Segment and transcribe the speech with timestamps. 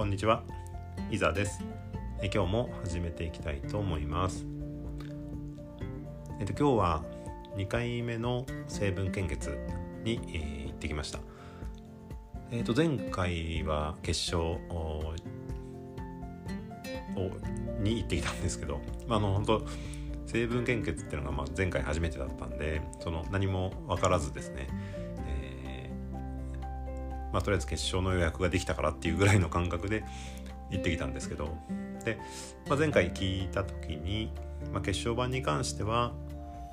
[0.00, 0.44] こんにちは、
[1.10, 1.62] いざです。
[2.22, 4.46] え今日も始めていきたいと思います。
[6.40, 7.04] えっと今日は
[7.58, 9.50] 2回目の成分献血
[10.02, 11.18] に、えー、行ってきました。
[12.50, 14.40] えっと前回は決勝
[14.70, 15.12] を
[17.82, 19.66] に行ってきたんですけど、まあ、あの本当
[20.24, 24.66] 成分献血っていうのがまあ前回初めてだったんでその何も分からずですね
[27.32, 30.04] まあ、とりあえず決勝の予約ができたからっていうぐらいの感覚で
[30.70, 31.56] 行ってきたんですけど。
[32.04, 32.18] で、
[32.68, 34.32] まあ、前回聞いた時に、
[34.72, 36.12] まあ、決勝版に関しては、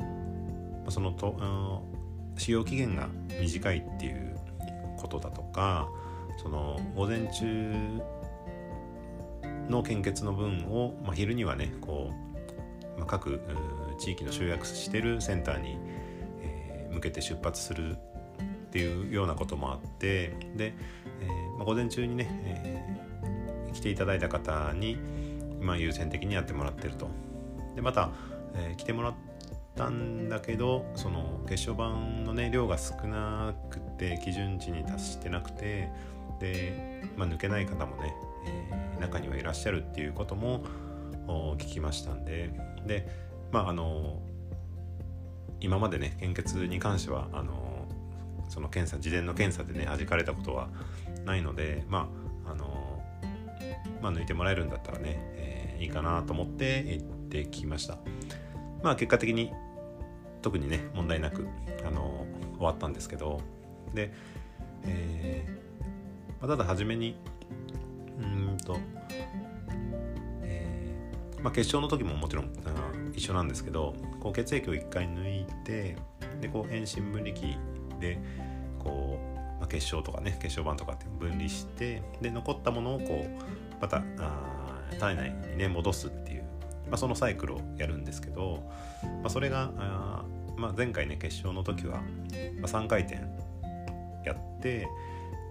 [0.00, 1.36] まあ、そのと
[2.36, 3.08] 使用期限が
[3.40, 4.36] 短いっていう
[4.98, 5.88] ことだとか
[6.42, 8.00] その午前中
[9.68, 12.10] の献血の分を、まあ、昼にはねこ
[12.96, 13.40] う、まあ、各
[13.98, 15.78] 地域の集約してるセンターに、
[16.40, 17.96] えー、向けて出発する
[18.72, 20.72] っていうようなこともあってで、
[21.20, 24.96] えー、まあ、午前中にね、えー、来ていただいた方に、
[25.60, 27.10] まあ、優先的にやってもらってると。
[27.76, 28.10] でまた、
[28.54, 29.14] えー、来てもらっ
[29.76, 31.90] たんだけどその血小板
[32.24, 35.90] のね量が少なくて基準値に達してなくて
[36.40, 38.14] で、まあ、抜けない方もね、
[38.96, 40.64] え中にはいらっしゃるっていうことも
[41.58, 42.50] 聞きましたんで
[42.86, 43.06] で
[43.52, 44.22] まああの
[45.60, 47.71] 今までね献血に関してはあの
[48.52, 50.68] その検査事前の検査でね弾かれたことは
[51.24, 52.10] ないのでま
[52.44, 53.02] ああの
[54.02, 57.96] まあ抜いてもらえるんだったらね、えー、いいかなと思って行ってきました。
[58.82, 59.52] まあ結果的に
[60.42, 61.48] 特にね問題なく
[61.86, 62.26] あの
[62.58, 63.40] 終わったんですけど
[63.94, 64.12] で、
[64.84, 67.16] えーまあ、ただ初めに
[68.20, 68.22] う
[68.54, 68.76] んと、
[70.42, 72.52] えーまあ、決勝の時ももちろん
[73.14, 75.96] 一緒なんですけどこう血液を1回抜いて
[76.40, 77.56] でこう遠心分離器
[78.02, 78.18] で
[78.78, 86.42] こう、まあ、結晶とかね結晶板とかって分離してで残ったものをこうまたあ体内にね戻すっていう、
[86.90, 88.68] まあ、そのサイクルをやるんですけど、
[89.02, 90.24] まあ、それがあ、
[90.56, 92.02] まあ、前回ね決勝の時は、
[92.60, 93.20] まあ、3回転
[94.26, 94.86] やってで、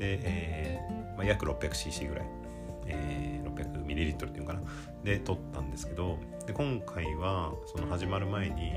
[0.00, 2.26] えーまあ、約 600cc ぐらい、
[2.86, 4.60] えー、600ml っていうのかな
[5.04, 8.72] で取ったんですけどで今回はその始まる前に、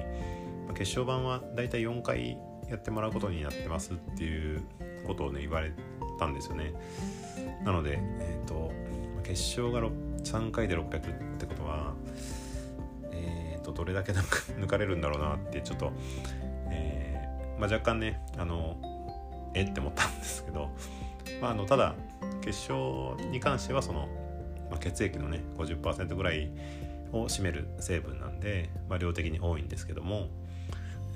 [0.66, 2.38] まあ、決勝版はだいたい4回
[2.72, 4.62] やってもらうことになってますっていう
[5.06, 5.74] ことをね言われ
[6.18, 6.74] たんですよね。
[7.66, 8.72] なのでえっ、ー、と
[9.24, 9.82] 決勝が
[10.24, 11.94] 3回で600ってことは
[13.12, 15.92] えっ、ー、とどれだけ抜 かれるんだろうなってちょっと、
[16.70, 18.78] えー、まあ、若干ねあの
[19.54, 19.64] え？
[19.64, 20.70] って思ったんですけど、
[21.42, 21.96] まあ、あのただ
[22.40, 24.08] 決勝に関してはその、
[24.70, 26.50] まあ、血液のね50%ぐらい
[27.12, 30.30] を占める成分なんで、まあ、量的に多いんですけども、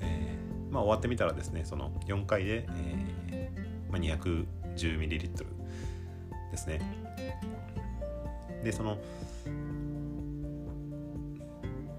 [0.02, 0.36] え
[0.76, 5.46] まあ、終わってみたらですねその4回で、えーまあ、210ml
[6.50, 6.80] ですね。
[8.62, 8.98] でその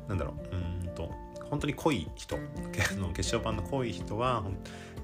[0.08, 1.12] なんだろううんと
[1.50, 2.38] 本当に濃い人
[2.98, 4.44] の血小板の濃い人は、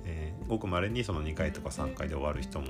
[0.06, 2.68] えー、ごくまれにその2回とか3回で終わる人も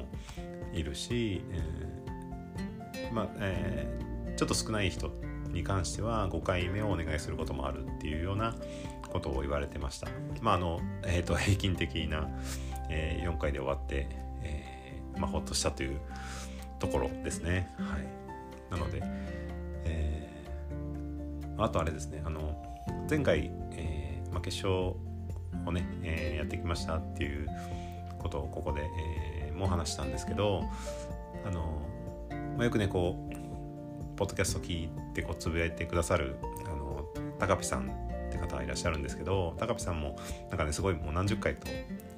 [0.72, 5.12] いるし、えー、まあ、えー、ちょっと少ない人
[5.53, 8.56] に関しては5回目をお願いすることもあるっていうような
[9.12, 10.08] ことを言われてました。
[10.41, 12.28] まああのえーと、平均的な、
[12.90, 14.08] えー、4回で終わって、
[14.41, 16.00] えー、まあ、ほっとしたという
[16.80, 17.74] ところですね。
[17.78, 19.02] はい、なので、
[19.86, 22.56] えー、あとあれですねあの
[23.09, 24.96] 前回、えまあ、決勝
[25.66, 27.47] をね、えやってきましたっていう
[28.20, 30.64] ことをここで、えもう話したんですけど
[31.46, 31.81] あの、
[32.58, 33.42] まあ、よくねこう
[34.16, 36.35] ポッドキャスト聞いてこうつぶやいてくださる
[36.66, 37.06] あの
[37.40, 37.90] 高ピさん
[38.29, 40.18] って方いらっしゃるんですけど高ピさんも
[40.50, 41.68] なんかねすごいもう何十回と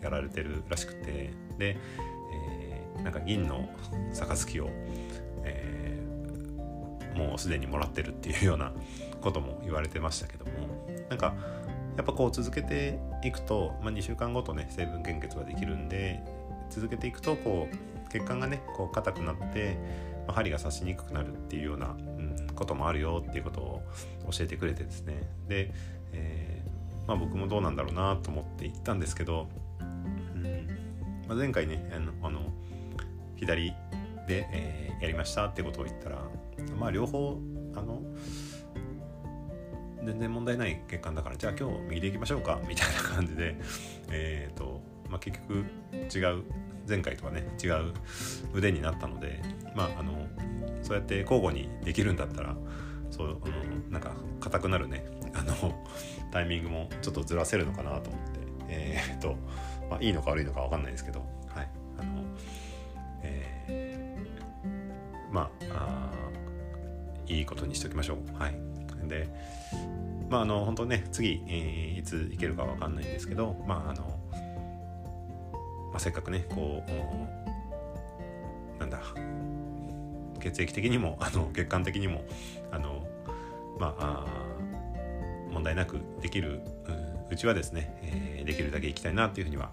[0.02, 1.78] やられてるらしくてで、
[2.34, 3.70] えー、なんか銀の
[4.14, 4.70] 杯を、
[5.44, 8.72] えー、もうすでにもらってるっていうような
[9.22, 10.52] ことも言われてましたけども
[11.10, 11.34] なんか
[11.98, 16.22] やっぱこう続けていくと、まあ、2週間ごとね成分献血ができるんで
[16.70, 19.78] 続けていくとこう血管がねこう硬くなって、
[20.28, 23.84] まあ、針が刺しにくくなるっていうような、うん、こともあるよっていうことを
[24.32, 25.30] 教えてくれてですね。
[25.48, 25.72] で、
[26.14, 29.48] えー、まあ、僕もどうなんだろうなと思って行ったんですけど、
[29.80, 30.68] うん
[31.28, 32.52] まあ、前回ねあのあの
[33.36, 33.72] 左
[34.28, 36.20] で、えー、やりましたってことを言ったら
[36.80, 37.38] まあ両方
[37.76, 38.02] あの
[40.04, 43.58] 全然問題ない血管だからじゃあ今日右で行きましょうかみたいな感じで
[44.12, 45.66] えっ、ー、と、まあ、結局
[46.16, 46.44] 違う
[46.88, 47.94] 前回とはね違う
[48.54, 49.42] 腕になったので
[49.76, 50.28] まああの
[50.82, 52.56] そうやって交互にできるんだったら
[53.12, 53.54] そうあの
[53.90, 55.74] なんか硬くなるねあの
[56.32, 58.40] タイミングもちょっとずらせるのかなと思って
[58.70, 59.36] えー、っと、
[59.90, 62.24] まあ、いいのか悪いのか分かんないですけどはいあの
[63.24, 66.26] えー、まあ
[67.28, 68.40] いいことにしておきましょう。
[68.40, 68.56] はい、
[69.08, 69.28] で
[70.30, 74.20] まああの本当ね次、えー、いつ行けるかわかんないんですけどまああの、
[75.96, 79.00] まあ、せっかくねこうなんだ
[80.42, 82.26] 血液的にもあの血管的にも
[82.70, 83.08] あの
[83.80, 84.26] まあ
[85.50, 86.60] 問題なくできる
[87.32, 89.72] うちはですね、えー、できるだけ行きたいなというふうには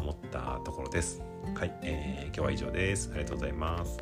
[0.00, 1.22] 思ったところです。
[1.54, 3.08] はい、えー、今日は以上です。
[3.14, 3.98] ありがとうございます。